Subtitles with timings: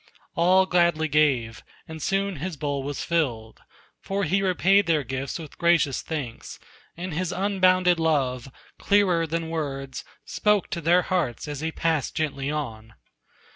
[0.35, 3.61] All gladly gave, and soon his bowl was filled,
[3.99, 6.57] For he repaid their gifts with gracious thanks,
[6.97, 12.49] And his unbounded love, clearer than words, Spoke to their hearts as he passed gently
[12.49, 12.95] on.